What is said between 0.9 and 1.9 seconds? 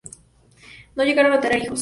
No llegaron a tener hijos.